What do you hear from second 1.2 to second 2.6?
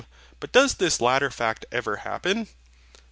fact ever happen?